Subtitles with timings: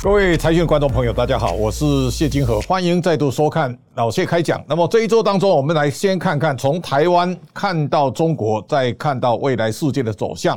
[0.00, 4.64] 各位财讯观众朋友，大家好，我是谢金河，欢迎再度收看老谢开讲。
[4.68, 10.56] 那么这一周当中，我们来先看看从台湾看到中国，再看到未来世界的走向。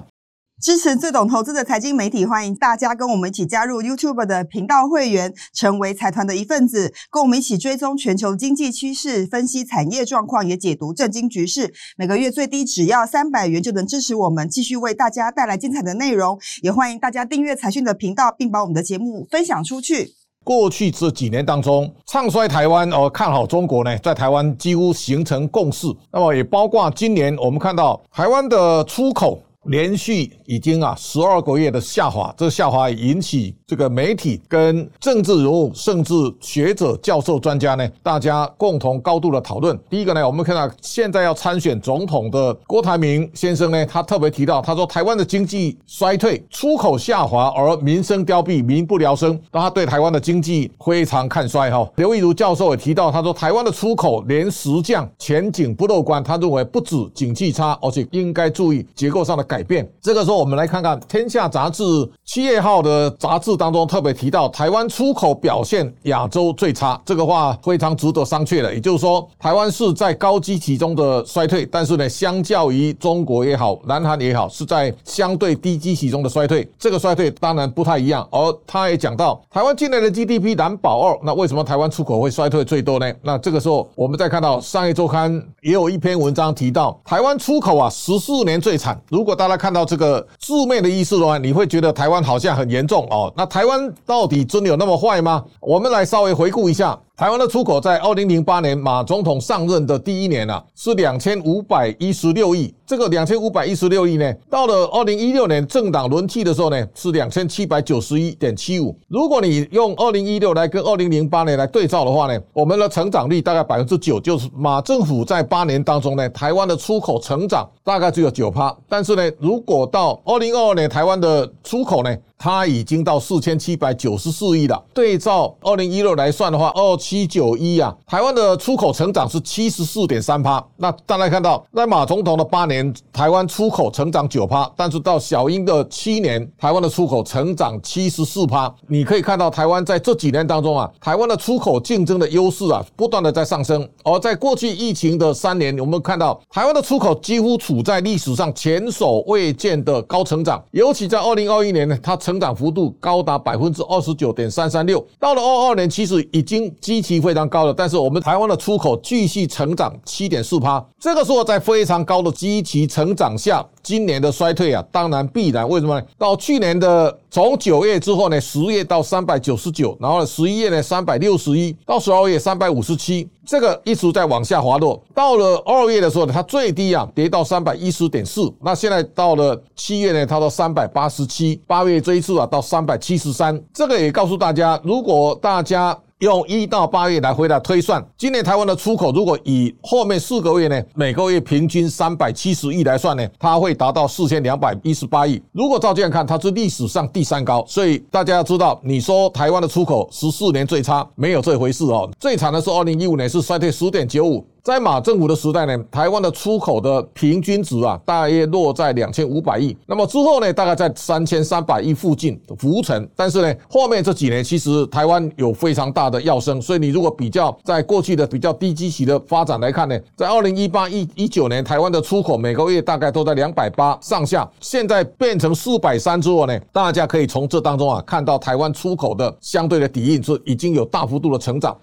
[0.61, 11.73] 支持最懂投资的财经媒体，欢迎大家跟我们一起加入 YouTube 的频道会员，成为财团的一份子，跟我们一起追踪全球经济趋势，分析产业状况，也解读政经局势。
[11.97, 16.39] 每个月最低只要三百元就能支持我们，继续为大家带来精彩的内容。
[16.61, 20.11] 也欢迎大家订阅财讯的频道，并把我们的节目分享出去。
[20.43, 25.87] 过去这几年当中，唱衰台湾而看好中国呢，在台湾几乎形成共识。
[26.13, 29.41] 那么也包括今年我们看到台湾的出口。
[29.65, 39.79] 连续已经啊十二个月的下滑，这下滑引起这个媒体跟政治人物，甚至学者、教授、专家呢，大家共同高度的讨论。
[39.89, 51.89] 第一个呢，我们看到现在要参选总统的郭台铭先生呢，他特别提到，他说台湾的经济衰退，出口下滑，而民生凋敝，民不聊生，那他对台湾的经济非常看衰哈。
[51.95, 56.21] 刘益如教授也提到，他说台湾的出口连十降，前景不乐观。
[56.21, 59.41] 他认为不止景气差，而且应该注意结构上的。
[59.51, 59.89] 改变。
[60.01, 61.83] 这个时候，我们来看看《天下》杂志
[62.23, 68.73] 七月号的杂志当中特别提到，台湾出口表现亚洲最差，这个话非常值得商榷的。
[68.73, 76.67] 也就是说，台湾是在高基期中的衰退，但是呢，相较于中国也好，南韩也好，是在相对低基期中的衰退。
[76.79, 78.27] 这个衰退当然不太一样。
[78.31, 83.13] 而他也讲到，台湾今年的 GDP 难保二，那为什么台湾出口会衰退最多呢？
[83.21, 85.31] 那这个时候，我们再看到《商业周刊》
[85.61, 88.99] 也有一篇文章提到，台湾出口啊，十四年最惨。
[89.09, 93.31] 如果大家看到这个字面的意思的话，你会觉得台湾好像很严重哦。
[93.37, 95.43] 那台湾到底真的有那么坏吗？
[95.59, 96.97] 我们来稍微回顾一下。
[97.21, 102.73] 台湾的出口在二零零八年马总统上任的第一年啊，是两千五百一十六亿。
[102.83, 108.97] 这个两千五百一十六亿呢，到了二零一六年政党轮替的时候呢，是两千七百九十一点七五。
[109.07, 118.75] 如果你用二零一六来跟二零零八年来对照的话呢，我们的成长率大概百分之九，就是马政府在八年当中呢，台湾的出口成长大概只有九趴。
[118.89, 124.83] 但是呢，如果到二零二二年，台湾的出口呢，它已经到四千七百九十四亿了。
[124.91, 130.65] 对照二零一六来算的话，二七七九一啊，台湾的出口成长是七十四点三趴。
[130.77, 138.73] 那大家看到，在马总统的八年，台湾出口成长九趴，但是到小英的七年，台湾的出口成长七十四趴。
[138.87, 143.85] 你可以看到，台湾在这几年当中啊，台湾的出口竞争的优势啊，不断的在上升。
[144.05, 157.73] 而在过去疫情的三年，我们看到台湾的出口几乎处在历史上前所未见的高成长，尤其在二零二一年呢，它成成长幅度高达百分之二十九点三三六，到了二二年，其实已经基期非常高的。
[157.73, 165.67] 但是我们台湾的出口继续成长七点四趴，这个时候在非常高的基期成长下，今年的衰退啊，当然必然。
[165.67, 166.05] 为什么呢？
[166.17, 173.27] 到去年的从九月之后呢，十月到三百九十九，然后呢十一月呢三百六十一，到十二月三百五十七。
[173.43, 178.53] 这个一直在往下滑落，到了二月的时候呢，它最低啊跌到三百一十点四。
[178.61, 181.59] 那现在到了七月呢，它到三百八十七。
[181.65, 183.59] 八月这一次啊，到三百七十三。
[183.73, 185.97] 这个也告诉大家，如果大家。
[186.21, 195.41] 用一到八月来回答推算，今年台湾的出口如果以后面四个月呢，每个月平均三百七十亿来算呢，它会达到四千两百一十八亿。
[195.51, 197.65] 如果照这样看，它是历史上第三高。
[197.67, 202.07] 所以大家要知道，你说台湾的出口十四年最差，没有这回事哦。
[202.19, 204.45] 最惨的是二零一五年是衰退十点九五。
[204.63, 209.75] 在马政府的时代呢，台湾的出口的平均值啊，大约落在两千五百亿。
[209.87, 213.09] 那么之后呢，大概在三千三百亿附近浮沉。
[213.15, 216.61] 但是呢，后面这几年其实台湾有非常大的跃升。
[216.61, 224.47] 所以你如果比较在过去的比较低基期的发展来看呢，在二零一八一一九年，台湾的出口每个月大概都在两百八上下。
[224.59, 231.75] 现在变成四百三之后呢，大家可以从这当中啊看到台湾出口的相对的底蕴是已经有大幅度的成长。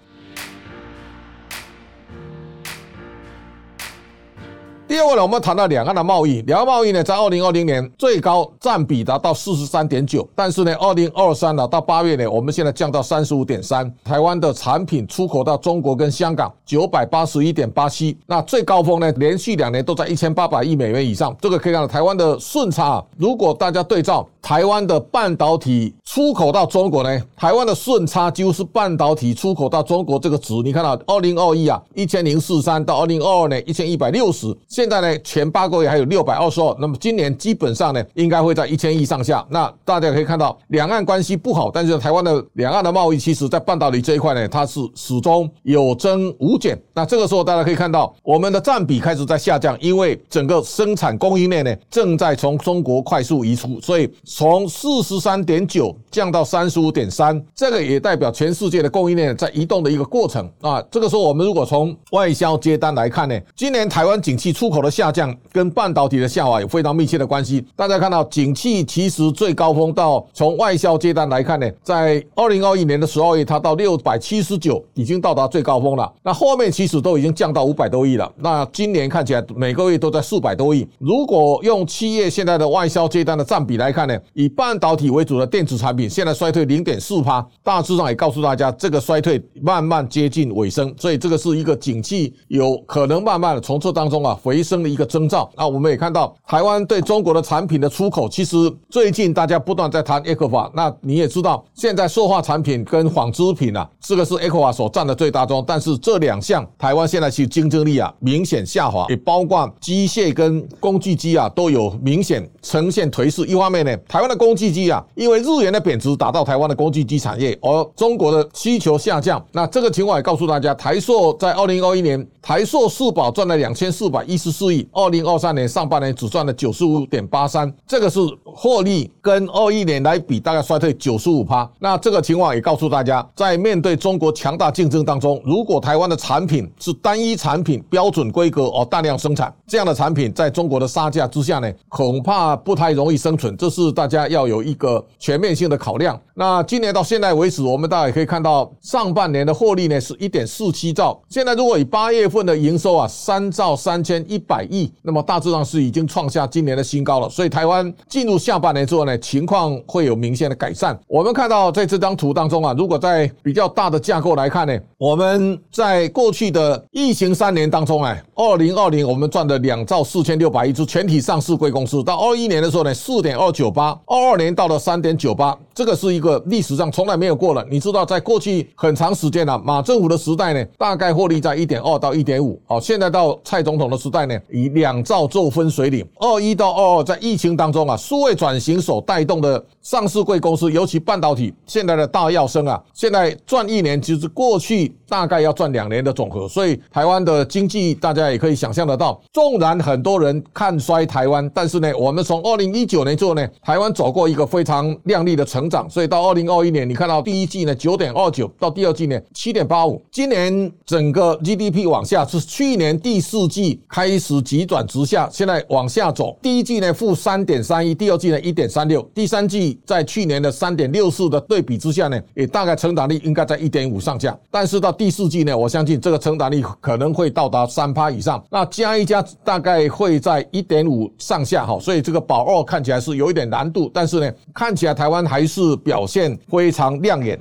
[4.89, 13.87] 第二个呢，我们谈到两岸的贸易，两岸贸易呢，在二零二零年最高占比达到四十三点九，但是呢，二零二三呢，到八月呢，我们现在降到三十五点三。
[14.03, 21.37] 台湾的产品出口到中国跟香港九百八十一点八七，那最高峰呢，连续两年都在一千八百亿美元以上。
[21.39, 30.55] 这个可以看到台湾的顺差啊，如果大家对照台湾的半导体出口到中国呢，台湾的顺差几乎是半导体出口到中国这个值。
[30.63, 34.47] 你看到二零二一啊，一千零四三到二零二二呢，一千一百六十。
[34.79, 39.45] 现在呢，前八个月还有六百二十二，那么今年基本上呢，应该会在一千亿上下。
[39.49, 46.81] 那大家可以看到，两岸关系不好，但是台湾的两岸的贸易，其实在半导体这一块呢，它是始终有增无减。
[46.93, 60.81] 那这个时候大家可以看到，我们的占比开始在下降，因为整个生产供应链呢，正在从中国快速移出，所以从四十三点九降到三十五点三，这个也代表全世界的供应链在移动的一个过程啊。
[60.89, 67.65] 这个时候，我们如果从外销接单来看呢，今年台湾景气出口的下降跟半导体的下滑有非常密切的关系。
[67.75, 76.11] 大家看到，景气其实最高峰到从外销接单来看呢，在二零二一年的十二月，它到六百七十九，已经到达最高峰了。
[76.23, 78.31] 那后面其实都已经降到五百多亿了。
[78.37, 80.87] 那今年看起来每个月都在四百多亿。
[80.97, 95.49] 如果用企业现在的外销接单的占比来看呢，以半导体为主的电子产品现在衰退零点四趴，大致上也告诉大家，这个衰退慢慢接近尾声，所以这个是一个景气有可能慢慢的从这当中啊回升的一个征兆。
[95.55, 98.57] 那我们也看到台湾对中国的产品的出口，其实
[98.89, 113.45] 最近大家不断在谈 ECFA，那你也知道，现在塑化产品跟纺织品啊，这个是 ECFA 所占的最大宗，但是这两项台湾现在其实竞争力啊明显下滑，也包括机械跟工具机啊都有明显呈现颓势。
[113.45, 119.43] 一方面呢，台湾的工具机啊，因为日元的贬值打到台湾的工具机产业，而中国的需求下降。
[119.51, 128.19] 那这个情况也告诉大家，台塑在二零二一年，台塑四宝赚了两千四百一十十四亿，二零二三年上半年只赚了九十五点八三，这个是
[128.55, 131.69] 获利跟二一年来比大概衰退九十五趴。
[131.79, 143.55] 那这个情况也告诉大家，在面对中国强大竞争当中，如果台湾的产品是单一产品、标准规格而大量生产，这样的产品在中国的杀价之下呢，恐怕不太容易生存。
[143.57, 146.19] 这是大家要有一个全面性的考量。
[146.33, 151.21] 那今年到现在为止，我们大家也可以看到，上半年的获利呢是一点四七兆。
[151.27, 157.29] 现在如果以八月份的营收啊三兆三千一百亿，那么大致上是已经创下今年的新高了。
[157.29, 160.97] 所以台湾进入下半年之后呢，情况会有明显的改善。
[161.07, 172.01] 我们看到在这张图当中啊，如果在比较大的架构来看呢，我们在过去的疫情三年当中，啊，二零二零我们赚了两兆四千六百亿，是全体上市贵公司。
[172.03, 177.65] 到二一年的时候呢，四点二九八，二二年到了三点九八，这个是一个历史上从来没有过了。
[177.71, 182.61] 你知道，在过去很长时间了，马政府的时代呢，大概获利在一点二到一点五。
[182.67, 186.05] 好，现在到蔡总统的时代呢，以两兆做分水岭。
[186.17, 196.45] 二一到二二，在疫情当中啊，数位转型所带动的上市贵公司，尤其半导体，现在的大跃升啊，现在赚一年，其实过去大概要赚两年的总和。
[196.49, 205.89] 所以台湾的经济，大家也可以想象得到，纵然很多人看衰台湾，但是呢，我们从二零一九年之后呢，台湾走过一个非常亮丽的成长。
[205.89, 216.37] 所以到二零二一年，你看到第一季呢九点二九，到第二季呢七点八五，今年整个 GDP 往下是去年第四季开始急转直下，现在往下走。
[216.41, 224.37] 第一季呢负三点三一，第二季呢一点三六，第三季在去年的三点六四的对比之下呢，也大概成长率应该在一点五上下。
[224.49, 231.79] 但是到第四季呢，我相信这个成长率可能会到达三趴以上，那加一加大概会在一点五上下哈。
[231.79, 237.39] 所以这个保二看起来是有一点难度，但是呢，看起来台湾还是是表现非常亮眼。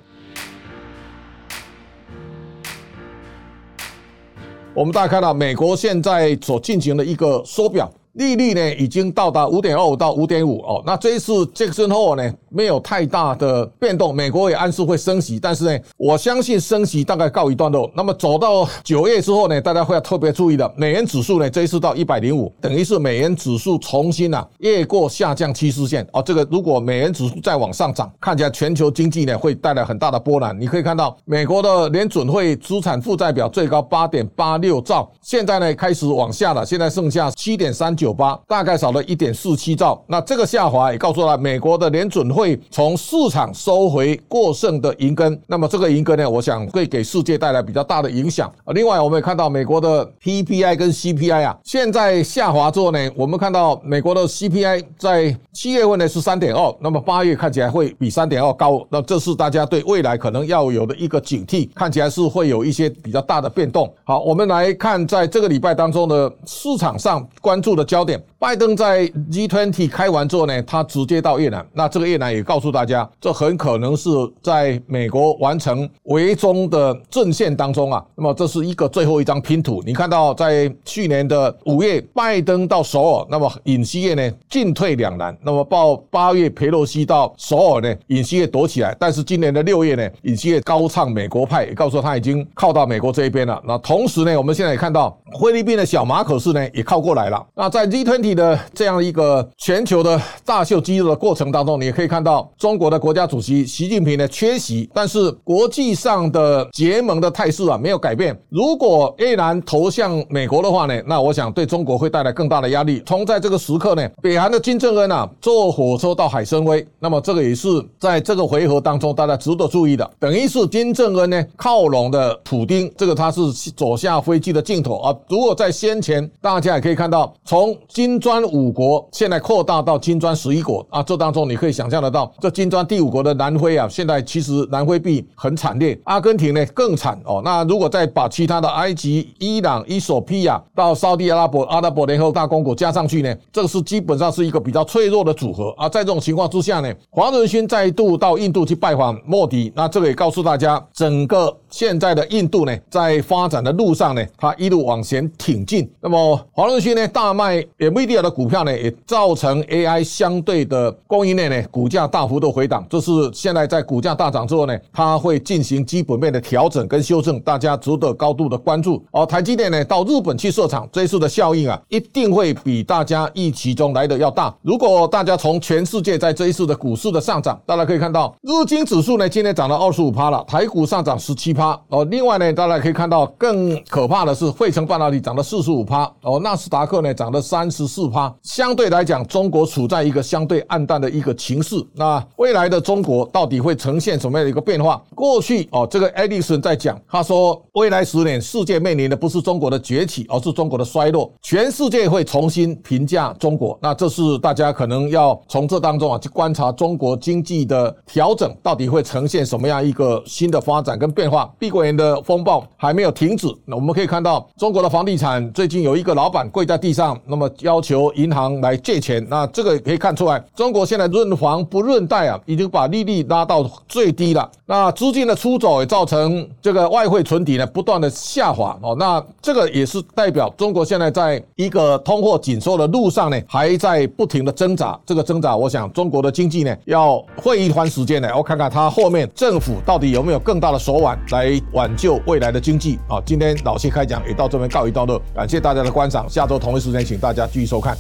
[4.75, 7.91] 我们大家看到，美国现在所进行的一个缩表。
[8.15, 17.91] 利率呢已经到达五点二五到五点五哦，那这一次杰克逊霍尔呢没有太大的变动，美国也暗示会升息，但是呢，我相信升息大概告一段落。
[17.95, 26.23] 那么走到九月之后呢，大家会要特别注意的，美元指数呢这一次到一百零五，等于是美元指数重新啊越过下降趋势线哦。
[26.23, 30.55] 这个如果美元指数再往上涨，看起来全球经济呢会带来很大的波澜。
[30.61, 38.09] 你可以看到美国的联准会资产负债表最高八点八六兆，现在呢开始往下了，现在剩下七点三九。
[38.19, 48.49] 八大概少了一点四七兆，那这个下滑也告诉了美国的联准会会从市场收回过剩的银根，那么这个银根呢，我想会给世界带来比较大的影响。
[48.67, 63.93] 另外我们也看到美国的 PPI 跟 CPI 啊，现在下滑之后呢，我们看到美国的 CPI 在七月份呢是三点二，那么八月看起来会比三点二高，那这是大家对未来可能要有的一个警惕，看起来是会有一些比较大的变动。
[64.05, 71.67] 好，我们来看在这个礼拜当中的市场上关注的焦点，拜登在 G20 开完之后呢，他直接到越南。
[71.73, 74.11] 那这个越南也告诉大家，这很可能是
[74.43, 78.05] 在美国完成围中的阵线当中啊。
[78.15, 79.83] 那么这是一个最后一张拼图。
[79.85, 85.37] 你看到在去年的五月，拜登到首尔，那么尹锡悦呢进退两难。
[85.43, 88.97] 那么到八月，裴洛西到首尔呢，尹锡悦躲起来。
[88.99, 93.61] 但是今年的六月呢，尹锡悦高唱美国派，也告诉他已经靠到美国这一边了。
[93.67, 97.47] 那同时呢，我们现在也看到菲律宾的小马可仕呢也靠过来了。
[97.55, 108.37] 那在 G20 的这样一个全球的大秀肌肉的过程当中，你也可以看看到中国的国家主席习近平呢缺席，但是国际上的结盟的态势啊没有改变。
[108.49, 113.01] 如果越南投向美国的话呢，那我想对中国会带来更大的压力。
[113.07, 117.69] 从在这个时刻呢，北韩的金正恩啊坐火车到海参崴，那么这个也是
[118.01, 120.11] 在这个回合当中大家值得注意的。
[120.19, 123.41] 等于是金正恩呢靠拢的普丁，这个他是
[123.77, 125.17] 走下飞机的镜头啊。
[125.29, 137.43] 如果在先前大家也可以看到，从金砖五国现在扩大到金砖十一国啊，这当中你可以想象的到，这金砖第五国的南非啊，现在其实南非币很惨烈，阿根廷呢更惨哦。
[137.45, 145.89] 那如果再把其他的埃及、伊朗、伊索比亚到沙地阿拉伯、阿拉伯联合大公国加上去呢，这个是基本上是一个比较脆弱的组合啊。
[145.89, 155.89] 在这种情况之下呢，黄仁勋再度到印度去拜访莫迪，那这个也告诉大家，整个现在的印度呢，在发展的路上呢，它一路往前挺进。
[156.01, 162.87] 那么黄仁勋呢大卖 NVIDIA 的股票呢，也造成 AI 相对的供应链呢股价大幅度回档。
[162.89, 169.03] 这是现在在股价大涨之后呢，它会进行基本面的调整跟修正，大家值得高度的关注。
[169.11, 174.55] 而台积电呢到日本去设厂，这一次的效应啊，一定会比大家预期中来的要大。
[174.63, 181.79] 如果大家从全世界在这一次的股市的上涨，大家可以看到日经指数呢今天涨了二十五趴了，台股上涨十七趴。
[181.89, 186.11] 哦，另外呢，大家可以看到更可怕的是费城半导体涨了四十五趴。
[186.23, 188.33] 哦，纳斯达克呢涨了三十四趴。
[188.43, 191.75] 相对来讲，中国处在一个相对暗淡的一个情势。
[191.95, 195.03] 那未来的中国到底会呈现什么样的一个变化？
[195.17, 201.33] 过去哦，这个艾迪森在讲，他说未来十年世界面临的不是中国的崛起，而是中国的衰落。
[201.43, 203.77] 全世界会重新评价中国。
[203.83, 211.48] 那这是大家可能要从这当中啊去观察中国经济的调整到底会呈现什么样一个新的发展跟变化。
[211.59, 213.47] 碧桂园的风暴还没有停止。
[213.65, 219.25] 那我们可以看到中国的房地产最近有一个老板跪在地上，那么要求银行来借钱。
[219.29, 224.51] 那这个也可以看出来，中国现在润房不润贷啊，已经把利率拉到最低了。
[224.67, 228.95] 那资金的出走也造成这个外汇存底呢不断的下滑哦。
[228.99, 234.99] 那这个也是代表中国现在在一个通货紧缩的路上呢，还在不停的挣扎。
[235.07, 238.29] 这个挣扎，我想中国的经济呢要会一番时间呢。
[238.37, 243.23] 我看看它后面政府到底有没有更大的手腕来挽救未来的经济啊。
[243.25, 246.29] 今天老谢开讲也到这边告一段落，感谢大家的观赏。
[246.29, 247.97] 下周同一时间，请大家继续收看。